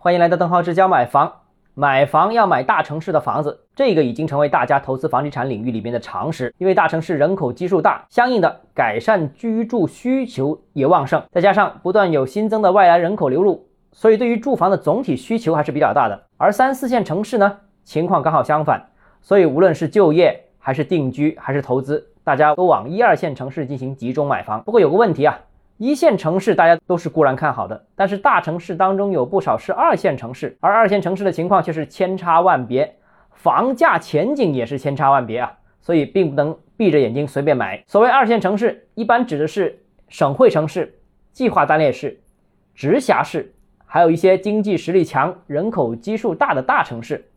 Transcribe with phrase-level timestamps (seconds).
[0.00, 1.32] 欢迎来到邓浩之教买房。
[1.74, 6.54] 买房要买大城市的房子，这个已经成为大家投资房地产领域里面的常识。
[6.58, 16.26] 因为大城市人口基数大，相应的改善居住需求也旺盛，再加上不断有新增的外来人口流入，所以对于住房的总体需求还是比较大的。
[16.36, 18.90] 而三四线城市呢，情况刚好相反，
[19.20, 24.62] 所以无论是就业还是定居还是投资，大家都往一二线城市进行集中买房。
[24.62, 25.36] 不过有个问题啊。
[25.78, 32.96] 一线城市大家都是固然看好的，但是大城市当中有不少是二线城市，而二线城市的情况却是千差万别，
[33.30, 37.80] 房价前景也是千差万别啊，所以并不能闭着眼睛随便买。
[37.86, 40.98] 所谓二线城市，一般指的是省会城市、
[41.32, 42.20] 计划单列市、
[42.74, 43.54] 直辖市，
[43.86, 47.30] 还有一些经济实力强、人口基数大的大城市。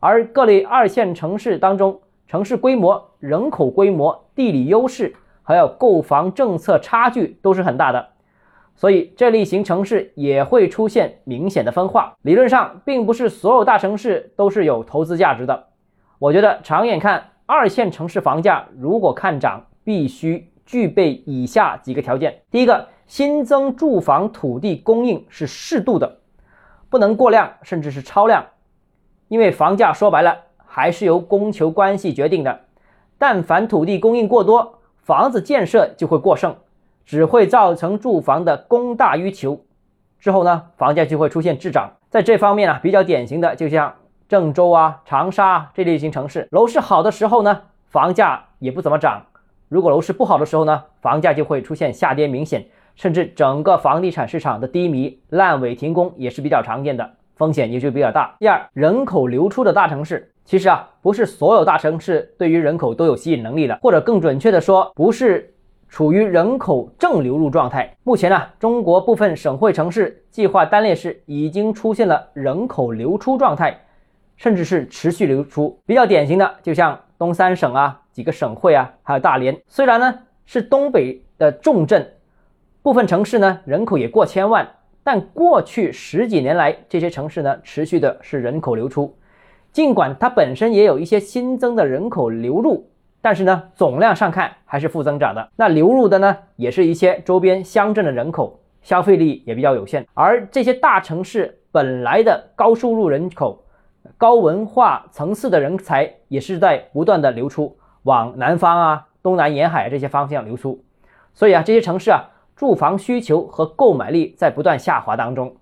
[0.00, 5.14] 而各类二线城市当中，城市规模、人口规模、地理优势。
[5.46, 8.08] 还有购房政策差距都是很大的，
[8.74, 12.16] 所以这类型城市也会出现明显的分化。
[12.22, 15.68] 理论上，并不是所有大城市都是有投资价值的。
[16.18, 26.18] 我觉得长远看，二线城市房价如果看涨，必须具备以下几个条件：第一个，新增住房土地供应是适度的，
[26.90, 28.44] 不能过量，甚至是超量。
[29.28, 32.62] 因为房价说白了还是由供求关系决定的，
[33.16, 34.75] 但凡土地供应过多。
[35.06, 36.56] 房子建设就会过剩，
[37.04, 39.60] 只会造成住房的供大于求，
[40.18, 41.92] 之后呢，房价就会出现滞涨。
[42.10, 43.94] 在这方面啊，比较典型的就像
[44.28, 49.20] 郑州啊、长沙啊这类型城市，楼市好的时候呢，房价也不怎么涨；
[49.68, 58.34] 如果楼市不好的时候呢，房价就会出现下跌明显，甚至整个房地产市场的低迷、烂尾停工也是比较常见的，风险也就比较大。
[58.40, 60.32] 第二，人口流出的大城市。
[60.46, 65.52] 其实啊，不是所有大城市对于人口都有吸引能力的，或者更准确的说，不是
[65.88, 67.96] 处于人口正流入状态。
[68.04, 73.76] 目前呢，中国部分省会城市、计划单列市已经出现了人口流出状态，
[74.36, 75.76] 甚至是持续流出。
[75.84, 79.60] 比较典型的，就像东三省啊，几个省会啊，还有大连。
[79.66, 80.14] 虽然呢
[80.44, 82.08] 是东北的重镇，
[82.82, 84.64] 部分城市呢人口也过千万，
[85.02, 89.12] 但过去十几年来，这些城市呢持续的是人口流出。
[89.76, 92.88] 尽管它本身也有一些新增的人口流入，
[93.20, 95.50] 但是呢，总量上看还是负增长的。
[95.54, 100.06] 那流入的呢，也是一些周边乡镇的人口，消费力也比较有限。
[100.14, 103.62] 而这些大城市本来的高收入人口、
[104.16, 110.82] 高文化层次的人才，也是在不断的流出，往南方啊、东南沿海这些方向流出。
[111.34, 115.54] 所以啊，这些城市啊，住房需求和购买力在不断下滑当中。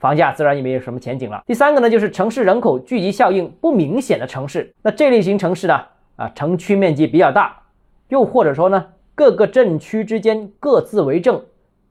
[0.00, 1.44] 房价自然也没有什么前景了。
[1.46, 4.74] 第三个呢，就是城市人口聚集效应不明显的城市。
[4.82, 5.78] 那这类型城市呢，
[6.16, 7.60] 啊，城区面积比较大，
[8.08, 11.42] 又或者说呢，各个镇区之间各自为政，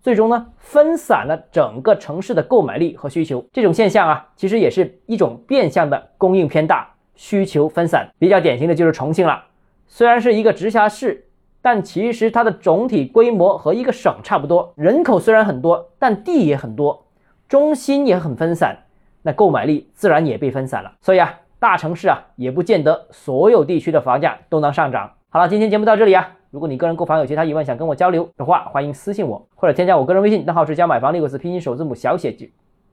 [0.01, 3.45] 最终呢，分散了整个城市的购买力和需求。
[3.53, 8.09] 这种现象啊，其实也是一种变相的供应偏大，需求分散。
[8.17, 9.43] 比较典型的就是重庆了，
[9.87, 11.25] 虽然是一个直辖市，
[11.61, 17.05] 但其实它的总体规模和一个省差不多，人口虽然很多，但地也很多。
[17.49, 18.77] 中心也很分散，
[19.23, 20.93] 那购买力自然也被分散了。
[21.01, 25.11] 所以啊，大城市啊，也不见得所有地区的房价都能上涨。
[25.29, 26.35] 好了，今天节目到这里啊。
[26.51, 32.45] 如果你个人购房有其他疑问，想跟我交流的话，欢迎私信我或者添加我个人微信，账号是加买房六个字拼音首字母小写就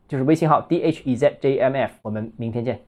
[0.09, 1.93] 就是微信号 d h e z j m f。
[2.01, 2.81] 我们明天见。